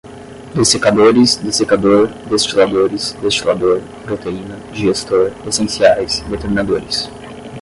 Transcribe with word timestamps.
dessecadores, 0.55 1.35
dessecador, 1.35 2.07
destiladores, 2.27 3.11
destilador, 3.21 3.81
proteína, 4.07 4.57
digestor, 4.73 5.31
essenciais, 5.47 6.21
determinadores 6.21 7.07